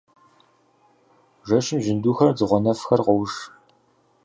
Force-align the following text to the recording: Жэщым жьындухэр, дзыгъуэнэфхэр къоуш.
Жэщым 1.47 1.79
жьындухэр, 1.83 2.29
дзыгъуэнэфхэр 2.35 3.01
къоуш. 3.05 3.33